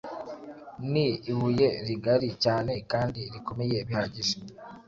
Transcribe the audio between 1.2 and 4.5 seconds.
ibuye rigari cyane kandi rikomeye bihagije